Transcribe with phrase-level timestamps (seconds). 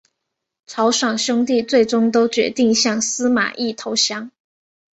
[0.65, 4.31] 曹爽兄弟最终都决定向司马懿投降。